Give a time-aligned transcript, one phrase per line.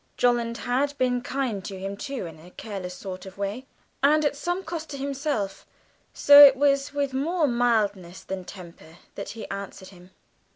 [0.17, 3.67] Jolland had been kind to him, too, in a careless sort of way,
[4.01, 5.63] and at some cost to himself;
[6.11, 10.09] so it was with more mildness than temper that he answered him.